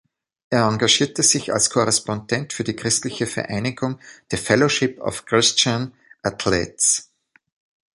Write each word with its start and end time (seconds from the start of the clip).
Er 0.49 0.67
engagierte 0.67 1.21
sich 1.21 1.53
als 1.53 1.69
Korrespondent 1.69 2.53
für 2.53 2.63
die 2.63 2.75
christliche 2.75 3.27
Vereinigung 3.27 3.99
"The 4.31 4.37
Fellowship 4.37 4.99
of 4.99 5.25
Christian 5.27 5.93
Athletes". 6.23 7.11